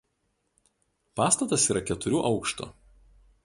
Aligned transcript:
Pastatas 1.21 1.67
yra 1.75 1.85
keturių 1.91 2.25
aukštų. 2.33 2.73